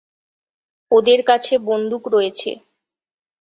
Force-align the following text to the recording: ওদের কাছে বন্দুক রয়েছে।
ওদের 0.91 1.19
কাছে 1.25 1.53
বন্দুক 1.67 2.03
রয়েছে। 2.13 2.49